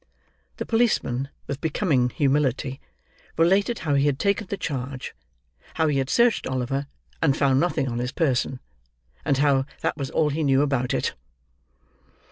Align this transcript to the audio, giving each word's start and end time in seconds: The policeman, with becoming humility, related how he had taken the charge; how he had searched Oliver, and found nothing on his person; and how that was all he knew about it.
The 0.57 0.65
policeman, 0.65 1.29
with 1.45 1.61
becoming 1.61 2.09
humility, 2.09 2.81
related 3.37 3.77
how 3.85 3.93
he 3.93 4.07
had 4.07 4.17
taken 4.17 4.47
the 4.47 4.57
charge; 4.57 5.13
how 5.75 5.85
he 5.89 5.99
had 5.99 6.09
searched 6.09 6.47
Oliver, 6.47 6.87
and 7.21 7.37
found 7.37 7.59
nothing 7.59 7.87
on 7.87 7.99
his 7.99 8.11
person; 8.11 8.59
and 9.23 9.37
how 9.37 9.67
that 9.81 9.97
was 9.97 10.09
all 10.09 10.31
he 10.31 10.41
knew 10.43 10.63
about 10.63 10.95
it. 10.95 11.13